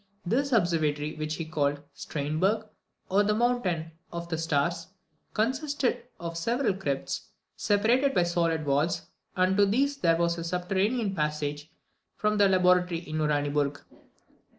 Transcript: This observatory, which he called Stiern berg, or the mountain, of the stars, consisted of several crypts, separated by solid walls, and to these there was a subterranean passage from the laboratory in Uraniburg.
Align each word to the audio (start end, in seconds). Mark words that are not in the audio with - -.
This 0.25 0.51
observatory, 0.51 1.13
which 1.13 1.35
he 1.35 1.45
called 1.45 1.83
Stiern 1.93 2.39
berg, 2.39 2.65
or 3.07 3.21
the 3.21 3.35
mountain, 3.35 3.91
of 4.11 4.29
the 4.29 4.37
stars, 4.39 4.87
consisted 5.35 6.05
of 6.19 6.35
several 6.35 6.73
crypts, 6.73 7.27
separated 7.55 8.15
by 8.15 8.23
solid 8.23 8.65
walls, 8.65 9.03
and 9.35 9.55
to 9.57 9.67
these 9.67 9.97
there 9.97 10.17
was 10.17 10.39
a 10.39 10.43
subterranean 10.43 11.13
passage 11.13 11.71
from 12.15 12.39
the 12.39 12.49
laboratory 12.49 13.01
in 13.07 13.17
Uraniburg. 13.19 13.79